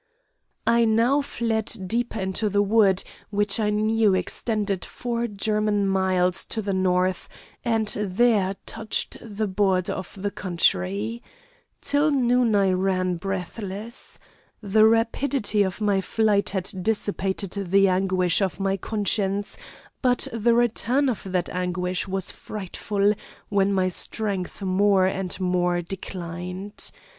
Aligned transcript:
"I 0.65 0.83
now 0.85 1.21
fled 1.21 1.71
deeper 1.85 2.19
into 2.19 2.49
the 2.49 2.63
wood, 2.63 3.03
which 3.29 3.59
I 3.59 3.69
knew 3.69 4.15
extended 4.15 4.83
four 4.83 5.27
German 5.27 5.87
miles 5.87 6.43
to 6.47 6.61
the 6.63 6.73
north, 6.73 7.29
and 7.63 7.87
there 7.89 8.55
touched 8.65 9.17
the 9.21 9.45
border 9.47 9.93
of 9.93 10.19
the 10.19 10.31
country. 10.31 11.21
Till 11.81 12.09
noon 12.09 12.55
I 12.55 12.71
ran 12.71 13.17
breathless. 13.17 14.17
The 14.59 14.87
rapidity 14.87 15.61
of 15.61 15.81
my 15.81 16.01
flight 16.01 16.49
had 16.49 16.71
dissipated 16.81 17.69
the 17.69 17.87
anguish 17.87 18.41
of 18.41 18.59
my 18.59 18.77
conscience, 18.77 19.55
but 20.01 20.27
the 20.33 20.55
return 20.55 21.09
of 21.09 21.21
that 21.31 21.47
anguish 21.51 22.07
was 22.07 22.31
frightful, 22.31 23.13
when 23.49 23.71
my 23.71 23.87
strength 23.87 24.63
more 24.63 25.05
and 25.05 25.39
more 25.39 25.83
declined. 25.83 26.89